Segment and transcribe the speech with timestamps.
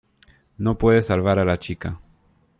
[0.57, 1.99] no puede salvar a la chica.